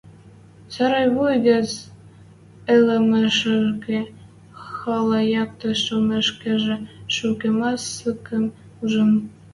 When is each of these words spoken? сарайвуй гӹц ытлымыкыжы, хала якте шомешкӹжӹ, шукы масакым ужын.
сарайвуй 0.73 1.35
гӹц 1.47 1.69
ытлымыкыжы, 2.73 3.99
хала 4.69 5.19
якте 5.43 5.69
шомешкӹжӹ, 5.83 6.75
шукы 7.15 7.49
масакым 7.59 8.45
ужын. 8.83 9.11